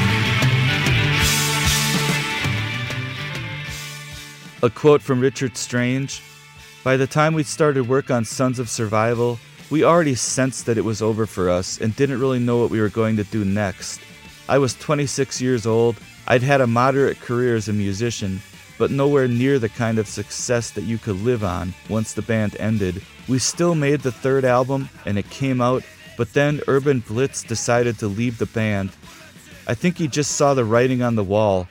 [4.63, 6.21] A quote from Richard Strange
[6.83, 10.83] By the time we started work on Sons of Survival, we already sensed that it
[10.83, 14.01] was over for us and didn't really know what we were going to do next.
[14.49, 15.95] I was 26 years old,
[16.27, 18.41] I'd had a moderate career as a musician,
[18.79, 22.55] but nowhere near the kind of success that you could live on once the band
[22.59, 23.03] ended.
[23.27, 25.83] We still made the third album and it came out,
[26.17, 28.89] but then Urban Blitz decided to leave the band.
[29.67, 31.67] I think he just saw the writing on the wall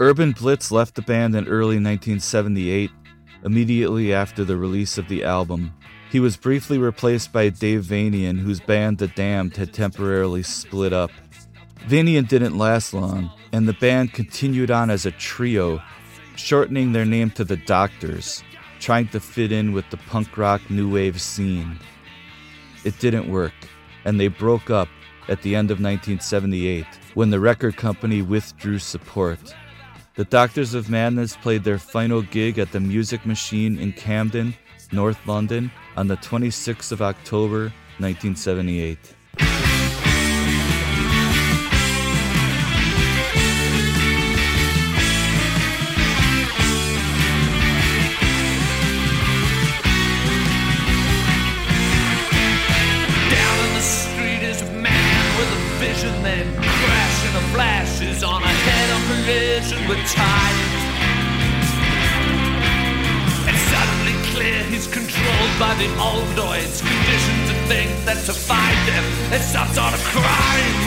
[0.00, 2.90] Urban Blitz left the band in early 1978,
[3.44, 5.74] immediately after the release of the album.
[6.12, 11.10] He was briefly replaced by Dave Vanian, whose band The Damned had temporarily split up.
[11.88, 15.82] Vanian didn't last long, and the band continued on as a trio,
[16.36, 18.44] shortening their name to The Doctors,
[18.78, 21.76] trying to fit in with the punk rock new wave scene.
[22.84, 23.54] It didn't work,
[24.04, 24.88] and they broke up
[25.28, 29.40] at the end of 1978 when the record company withdrew support.
[30.18, 34.52] The Doctors of Madness played their final gig at the Music Machine in Camden,
[34.90, 38.98] North London, on the 26th of October, 1978.
[60.06, 60.58] Time.
[63.48, 69.04] It's suddenly clear he's controlled by the Aldoids, conditioned to think that to find them
[69.32, 70.78] is some sort of crime.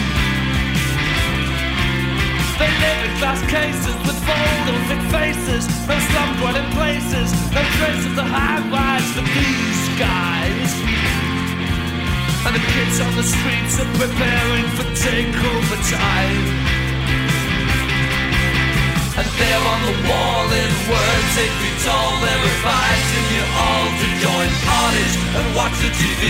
[2.62, 8.24] They live in glass cases with fold-over faces, no slum-dwelling places, no trace of the
[8.24, 10.70] high-rise for these guys.
[12.46, 16.81] And the kids on the streets are preparing for takeover time.
[19.12, 24.08] And there on the wall in words eight feet tall, they're advising you all to
[24.24, 26.24] join parties and watch the TV.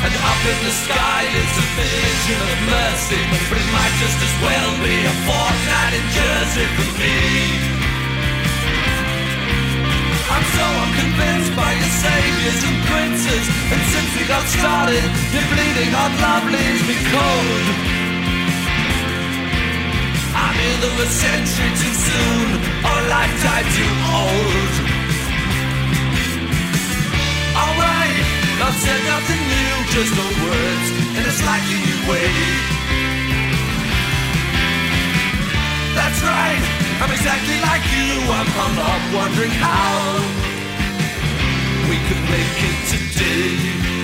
[0.00, 4.34] And up in the sky is a vision of mercy, but it might just as
[4.40, 7.80] well be a fortnight in Jersey for me.
[10.30, 15.04] I'm so unconvinced by your saviors and princes And since we got started,
[15.34, 17.99] your bleeding hot love leaves me cold
[20.60, 22.48] I'm a century too soon
[22.84, 24.74] or a lifetime too old
[27.56, 28.16] Alright,
[28.60, 30.86] I've said nothing new, just old words
[31.16, 32.80] in a slightly new way
[35.96, 36.64] That's right,
[37.00, 38.10] I'm exactly like you.
[38.28, 40.20] I'm hung up wondering how
[41.88, 43.99] we could make it today.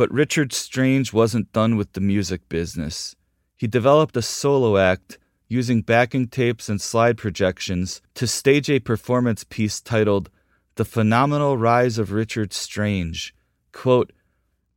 [0.00, 3.14] But Richard Strange wasn't done with the music business.
[3.58, 9.44] He developed a solo act using backing tapes and slide projections to stage a performance
[9.44, 10.30] piece titled
[10.76, 13.34] The Phenomenal Rise of Richard Strange.
[13.72, 14.10] Quote,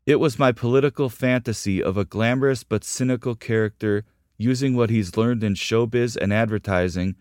[0.06, 4.04] it was my political fantasy of a glamorous but cynical character
[4.38, 7.16] using what he's learned in showbiz and advertising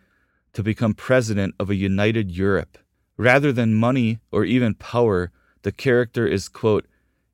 [0.54, 2.78] to become president of a united Europe.
[3.16, 5.30] Rather than money or even power,
[5.62, 6.88] the character is, quote,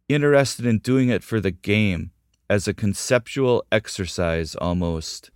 [0.08, 2.12] interested in doing it for the game,
[2.48, 5.30] as a conceptual exercise almost.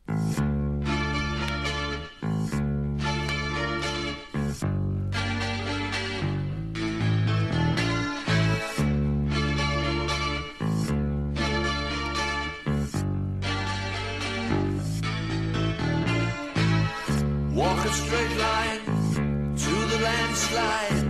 [17.53, 21.02] Walk a straight line to the landslide.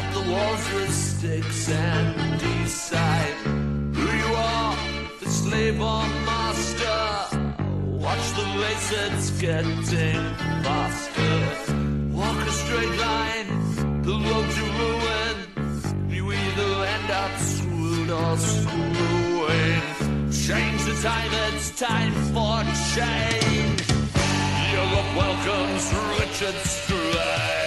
[0.00, 3.34] Tap the walls with sticks and decide
[3.94, 4.76] who you are,
[5.20, 7.02] the slave or master.
[8.04, 9.82] Watch the race, it's getting
[10.64, 11.36] faster.
[12.16, 13.48] Walk a straight line,
[14.02, 15.36] the road to ruin.
[16.08, 19.82] You either end up screwed or screwing.
[20.32, 22.56] Change the time, it's time for
[22.96, 23.82] change.
[24.72, 25.84] Europe welcomes
[26.16, 27.59] Richard Strange.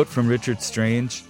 [0.00, 1.24] Quote from Richard Strange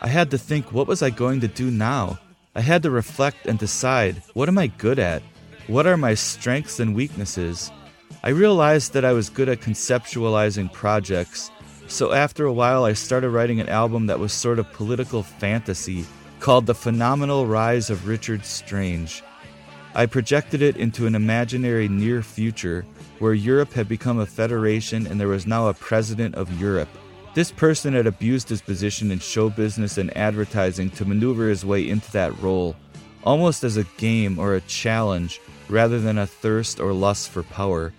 [0.00, 2.18] I had to think, what was I going to do now?
[2.54, 5.20] I had to reflect and decide, what am I good at?
[5.66, 7.70] What are my strengths and weaknesses?
[8.24, 11.50] I realized that I was good at conceptualizing projects,
[11.88, 16.06] so after a while I started writing an album that was sort of political fantasy
[16.40, 19.22] called The Phenomenal Rise of Richard Strange.
[19.94, 22.86] I projected it into an imaginary near future
[23.18, 26.88] where Europe had become a federation and there was now a president of Europe.
[27.36, 31.86] This person had abused his position in show business and advertising to maneuver his way
[31.86, 32.74] into that role,
[33.24, 37.92] almost as a game or a challenge rather than a thirst or lust for power.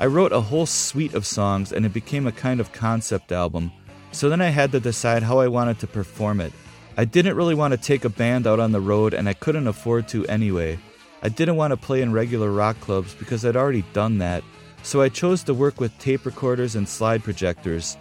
[0.00, 3.70] I wrote a whole suite of songs and it became a kind of concept album,
[4.10, 6.52] so then I had to decide how I wanted to perform it.
[6.96, 9.68] I didn't really want to take a band out on the road and I couldn't
[9.68, 10.80] afford to anyway.
[11.22, 14.42] I didn't want to play in regular rock clubs because I'd already done that,
[14.82, 17.96] so I chose to work with tape recorders and slide projectors,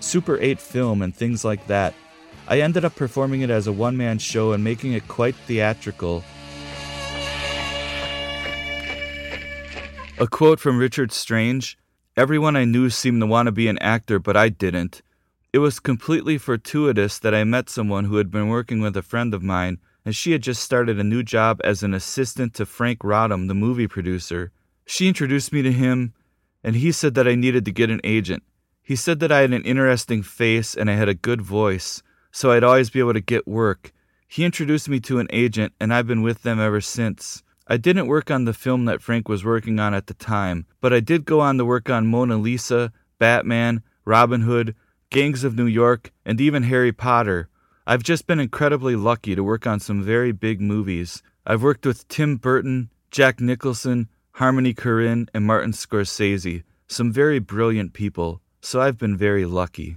[0.00, 1.94] Super 8 film, and things like that.
[2.48, 6.24] I ended up performing it as a one man show and making it quite theatrical.
[10.18, 11.78] A quote from Richard Strange
[12.16, 15.00] Everyone I knew seemed to want to be an actor, but I didn't.
[15.52, 19.32] It was completely fortuitous that I met someone who had been working with a friend
[19.32, 23.00] of mine, and she had just started a new job as an assistant to Frank
[23.00, 24.52] Roddam, the movie producer.
[24.84, 26.14] She introduced me to him,
[26.62, 28.42] and he said that I needed to get an agent.
[28.90, 32.50] He said that I had an interesting face and I had a good voice, so
[32.50, 33.92] I'd always be able to get work.
[34.26, 37.44] He introduced me to an agent, and I've been with them ever since.
[37.68, 40.92] I didn't work on the film that Frank was working on at the time, but
[40.92, 44.74] I did go on to work on Mona Lisa, Batman, Robin Hood,
[45.10, 47.48] Gangs of New York, and even Harry Potter.
[47.86, 51.22] I've just been incredibly lucky to work on some very big movies.
[51.46, 57.92] I've worked with Tim Burton, Jack Nicholson, Harmony Korine, and Martin Scorsese, some very brilliant
[57.92, 59.96] people, so I've been very lucky.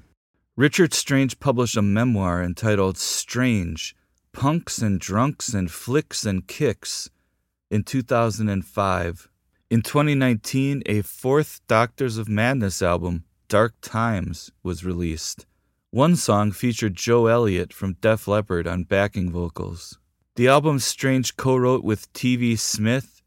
[0.56, 3.96] Richard Strange published a memoir entitled Strange
[4.34, 7.10] Punks and Drunks and Flicks and Kicks
[7.70, 9.30] in 2005.
[9.70, 15.46] In 2019, a fourth Doctors of Madness album, Dark Times, was released.
[15.90, 19.98] One song featured Joe Elliott from Def Leppard on backing vocals.
[20.36, 22.56] The album Strange co wrote with T.V.
[22.56, 23.22] Smith,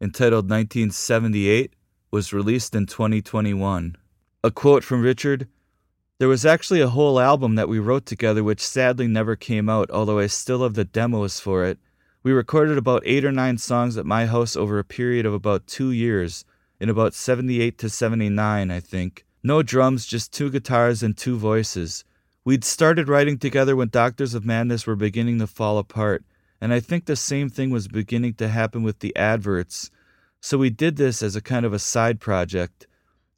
[0.00, 1.74] entitled 1978,
[2.10, 3.96] was released in 2021.
[4.44, 5.48] A quote from Richard
[6.18, 9.90] There was actually a whole album that we wrote together, which sadly never came out,
[9.90, 11.80] although I still have the demos for it.
[12.22, 15.66] We recorded about eight or nine songs at my house over a period of about
[15.66, 16.44] two years,
[16.78, 19.26] in about 78 to 79, I think.
[19.42, 22.04] No drums, just two guitars and two voices.
[22.44, 26.22] We'd started writing together when Doctors of Madness were beginning to fall apart,
[26.60, 29.90] and I think the same thing was beginning to happen with the adverts.
[30.40, 32.86] So we did this as a kind of a side project.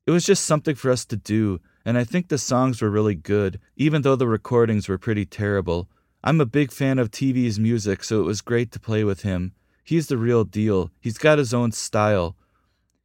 [0.07, 3.15] It was just something for us to do, and I think the songs were really
[3.15, 5.89] good, even though the recordings were pretty terrible.
[6.25, 9.53] I'm a big fan of TV's music, so it was great to play with him.
[9.85, 10.91] He's the real deal.
[11.01, 12.37] He's got his own style.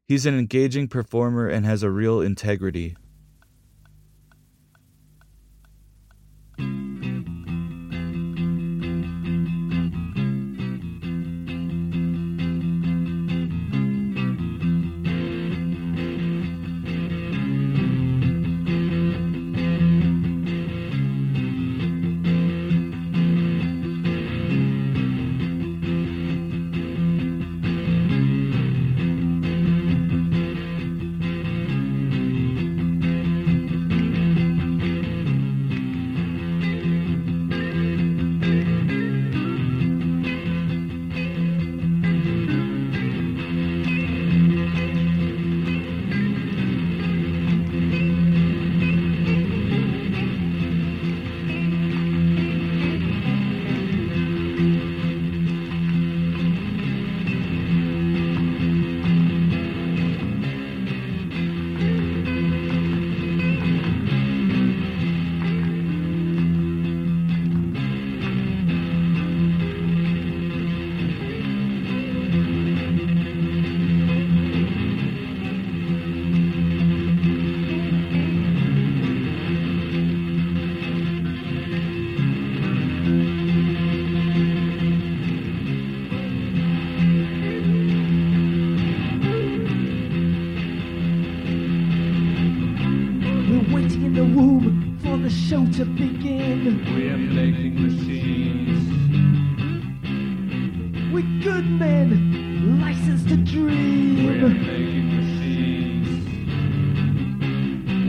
[0.08, 2.96] He's an engaging performer and has a real integrity.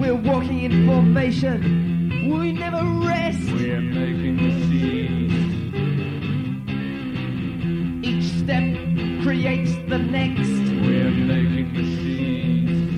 [0.06, 2.30] We're walking in formation.
[2.30, 3.42] We never rest.
[3.50, 5.34] We're making the machines.
[8.06, 8.62] Each step
[9.24, 10.48] creates the next.
[10.86, 12.92] We're making the machines.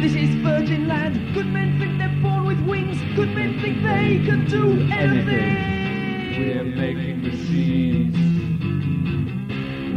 [0.00, 1.34] This is Virgin Land.
[1.34, 2.96] Good men think they're born with wings.
[3.14, 5.56] Good men think they can do anything.
[6.40, 8.16] We're making the machines.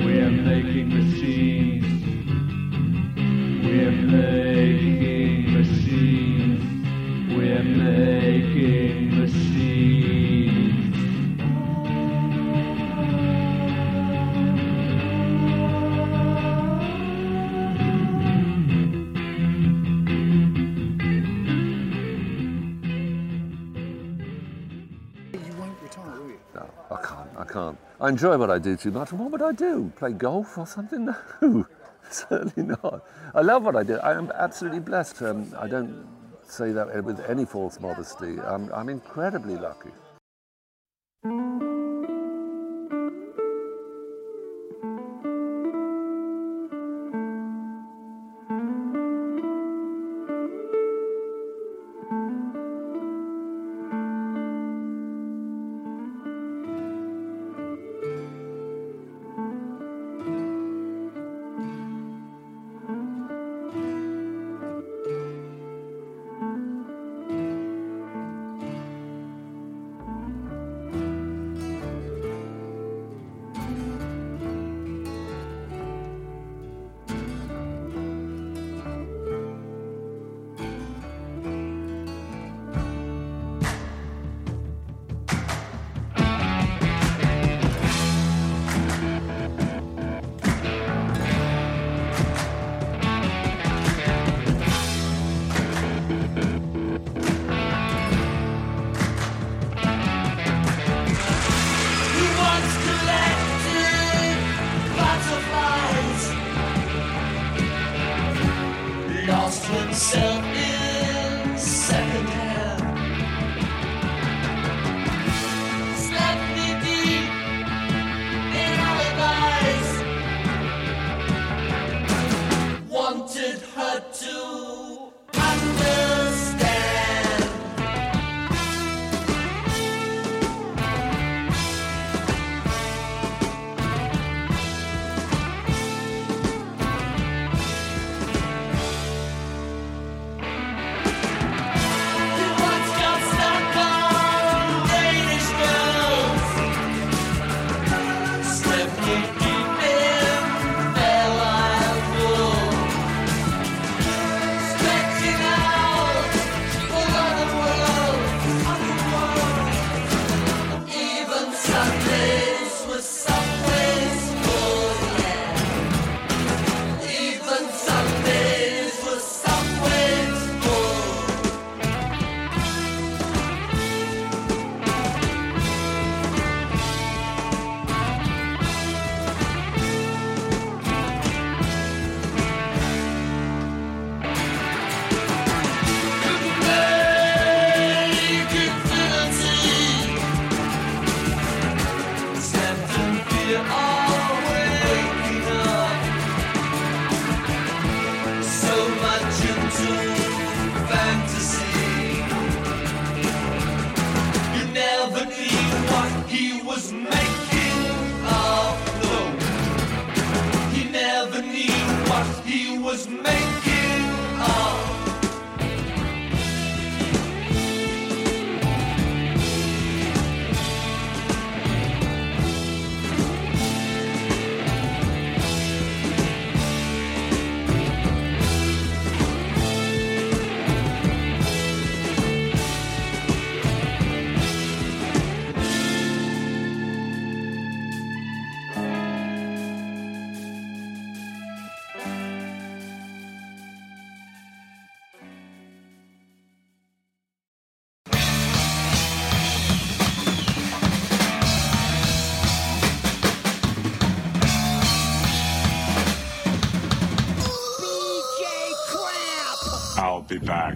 [0.04, 1.86] We're making machines.
[3.64, 4.47] We're making
[7.58, 7.64] I
[27.02, 27.30] can't.
[27.38, 27.78] I can't.
[28.00, 29.12] I enjoy what I do too much.
[29.14, 29.92] What would I do?
[29.96, 31.06] Play golf or something?
[31.42, 31.66] No,
[32.12, 33.04] certainly not.
[33.34, 33.98] I love what I do.
[33.98, 35.24] I am absolutely blessed.
[35.24, 36.17] Um, I don't
[36.54, 38.40] say that with any false modesty.
[38.42, 39.92] I'm, I'm incredibly lucky.